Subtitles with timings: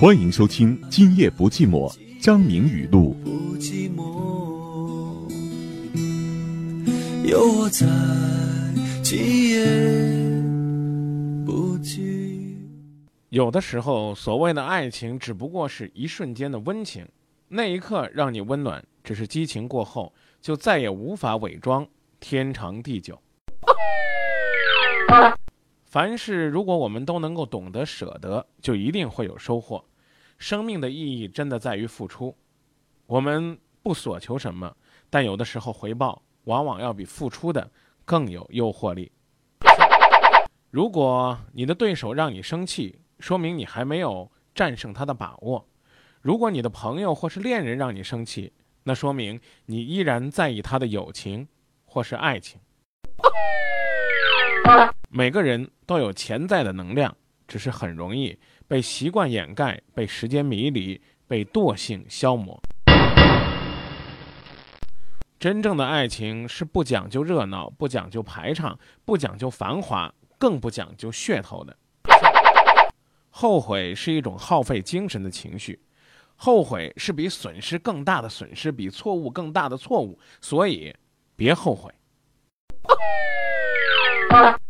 [0.00, 1.92] 欢迎收听《今夜不寂寞》，
[2.22, 3.12] 张明语录。
[3.22, 4.00] 不寂寞，
[7.28, 7.86] 有我在，
[9.02, 9.66] 今夜
[11.44, 12.54] 不寂。
[13.28, 17.06] 有的时候，所谓的爱情只不过是一瞬间的温情，
[17.48, 21.86] 那一刻让你温暖，只是激情过后就再也无法伪装，
[22.18, 23.20] 天长地久。
[25.84, 29.84] 凡事如果我们都能够懂得舍得，就一定会有收获。
[30.40, 32.34] 生命的意义真的在于付出，
[33.04, 34.74] 我们不所求什么，
[35.10, 37.70] 但有的时候回报往往要比付出的
[38.06, 39.12] 更有诱惑力。
[40.70, 45.62] 如果你的对手让你生气，说明你还没有战胜他的把握；
[46.22, 51.46] 如果你的朋友或是恋人让你生气，那说明你依然在意他的友情
[51.84, 52.58] 或是爱情。
[55.10, 57.14] 每个人都有潜在的能量，
[57.50, 62.62] 只是很容易被习惯掩盖、被时间迷离、被惰性消磨。
[65.36, 71.76] 真正的爱情是不讲究热闹、不讲究排场、不讲究繁华，更不讲究噱头的。
[73.30, 75.80] 后悔是一种耗费精神的情绪，
[76.36, 80.94] 后悔是比损失更大的损失，比错误更大的错误，所以
[81.34, 81.92] 别后悔。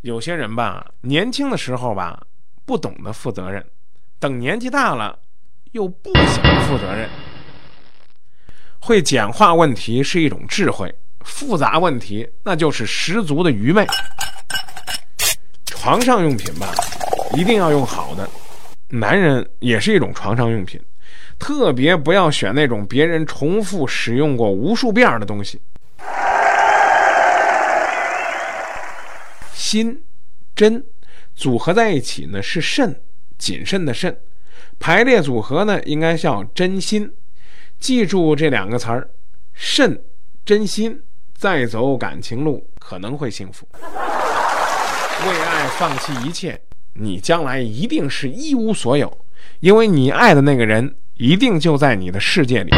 [0.00, 2.26] 有些人吧，年轻的时候吧，
[2.70, 3.66] 不懂得负责任，
[4.20, 5.18] 等年纪大了，
[5.72, 6.36] 又不想
[6.68, 7.10] 负责任。
[8.78, 13.84] 会简化问题是一种智慧，复杂问题那就是十足的愚昧。
[15.66, 16.72] 床上用品吧，
[17.32, 18.30] 一定要用好的。
[18.90, 20.80] 男人也是一种床上用品，
[21.40, 25.60] 特别不要选那种别人重复使用过无数遍的东西。
[29.52, 30.00] 心、
[30.54, 30.80] 真
[31.40, 33.00] 组合在一起呢是慎，
[33.38, 34.14] 谨慎的慎。
[34.78, 37.10] 排列组合呢应该叫真心。
[37.78, 39.08] 记住这两个词儿：
[39.54, 40.04] 慎、
[40.44, 41.02] 真心。
[41.32, 43.66] 再走感情路可能会幸福。
[43.72, 46.60] 为爱放弃一切，
[46.92, 49.24] 你将来一定是一无所有，
[49.60, 52.70] 因为你爱的那个人一定就在你的世界里。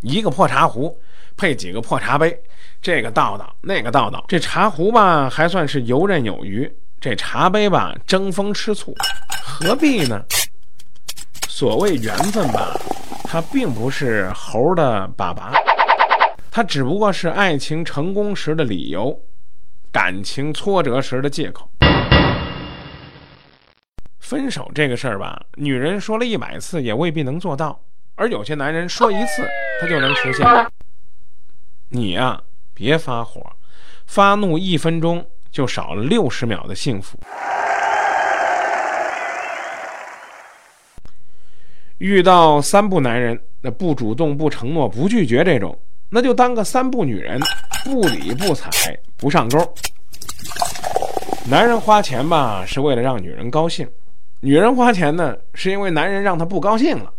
[0.00, 0.98] 一个破茶壶
[1.36, 2.38] 配几个破茶杯，
[2.80, 6.70] 这个倒倒，那个倒倒，这茶壶吧还算是游刃有余，
[7.00, 8.94] 这茶杯吧争风吃醋，
[9.44, 10.24] 何必呢？
[11.48, 12.76] 所谓缘分吧，
[13.24, 15.52] 它并不是猴的粑粑，
[16.50, 19.16] 它只不过是爱情成功时的理由，
[19.92, 21.68] 感情挫折时的借口。
[24.18, 27.78] 分手这个事儿吧，女人说了一百次也未必能做到，
[28.14, 29.46] 而有些男人说一次
[29.80, 30.46] 他就能实现。
[31.94, 32.40] 你呀、
[32.72, 33.42] 别发火，
[34.06, 37.18] 发怒一分钟就少了六十秒的幸福。
[41.98, 47.38] 遇到三不男人，那不主动、不承诺、不拒绝这种，那就当个三不女人，
[47.84, 48.70] 不理不睬，
[49.18, 49.58] 不上钩。
[51.44, 53.86] 男人花钱吧，是为了让女人高兴；
[54.40, 57.12] 女人花钱呢，是因为男人让她不高兴了。